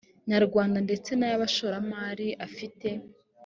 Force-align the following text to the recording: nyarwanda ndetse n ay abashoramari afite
nyarwanda 0.29 0.77
ndetse 0.87 1.09
n 1.15 1.21
ay 1.27 1.33
abashoramari 1.37 2.27
afite 2.47 2.87